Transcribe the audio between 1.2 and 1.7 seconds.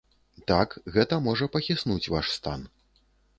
можа